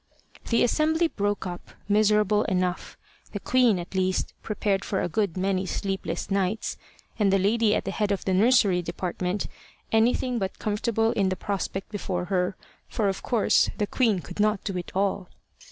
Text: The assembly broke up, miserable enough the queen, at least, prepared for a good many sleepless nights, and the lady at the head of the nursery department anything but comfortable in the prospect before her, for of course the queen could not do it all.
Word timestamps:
The 0.49 0.63
assembly 0.63 1.09
broke 1.09 1.45
up, 1.45 1.69
miserable 1.87 2.41
enough 2.45 2.97
the 3.33 3.39
queen, 3.39 3.77
at 3.77 3.93
least, 3.93 4.33
prepared 4.41 4.83
for 4.83 4.99
a 4.99 5.07
good 5.07 5.37
many 5.37 5.67
sleepless 5.67 6.31
nights, 6.31 6.75
and 7.19 7.31
the 7.31 7.37
lady 7.37 7.75
at 7.75 7.85
the 7.85 7.91
head 7.91 8.11
of 8.11 8.25
the 8.25 8.33
nursery 8.33 8.81
department 8.81 9.45
anything 9.91 10.39
but 10.39 10.57
comfortable 10.57 11.11
in 11.11 11.29
the 11.29 11.35
prospect 11.35 11.91
before 11.91 12.25
her, 12.33 12.55
for 12.89 13.09
of 13.09 13.21
course 13.21 13.69
the 13.77 13.85
queen 13.85 14.21
could 14.21 14.39
not 14.39 14.63
do 14.63 14.75
it 14.75 14.91
all. 14.95 15.29